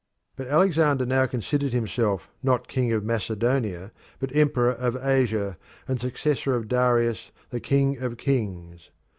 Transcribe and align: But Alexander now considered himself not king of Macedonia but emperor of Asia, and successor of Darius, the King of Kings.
But 0.35 0.47
Alexander 0.47 1.05
now 1.05 1.27
considered 1.27 1.73
himself 1.73 2.27
not 2.41 2.67
king 2.67 2.91
of 2.91 3.03
Macedonia 3.03 3.91
but 4.19 4.35
emperor 4.35 4.71
of 4.71 4.97
Asia, 4.97 5.59
and 5.87 5.99
successor 5.99 6.55
of 6.55 6.67
Darius, 6.67 7.29
the 7.51 7.59
King 7.59 7.99
of 7.99 8.17
Kings. 8.17 8.89